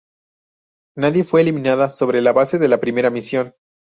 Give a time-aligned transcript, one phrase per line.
[0.97, 3.53] Nadie fue eliminada sobre la base de la Primera Misión.